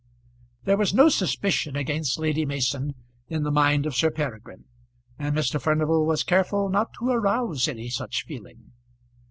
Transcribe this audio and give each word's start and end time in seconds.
There 0.63 0.77
was 0.77 0.95
no 0.95 1.09
suspicion 1.09 1.75
against 1.75 2.17
Lady 2.17 2.43
Mason 2.43 2.95
in 3.27 3.43
the 3.43 3.51
mind 3.51 3.85
of 3.85 3.95
Sir 3.95 4.09
Peregrine, 4.09 4.63
and 5.19 5.35
Mr. 5.37 5.61
Furnival 5.61 6.07
was 6.07 6.23
careful 6.23 6.69
not 6.69 6.91
to 6.97 7.09
arouse 7.11 7.67
any 7.67 7.87
such 7.87 8.23
feeling. 8.25 8.71